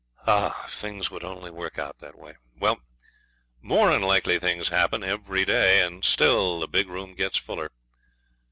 Ah! 0.25 0.63
if 0.65 0.71
things 0.71 1.11
would 1.11 1.23
only 1.23 1.51
work 1.51 1.77
out 1.77 1.99
that 1.99 2.17
way. 2.17 2.33
Well, 2.57 2.81
more 3.61 3.91
unlikely 3.91 4.39
things 4.39 4.69
happen 4.69 5.03
every 5.03 5.45
day. 5.45 5.85
And 5.85 6.03
still 6.03 6.59
the 6.59 6.67
big 6.67 6.89
room 6.89 7.13
gets 7.13 7.37
fuller. 7.37 7.69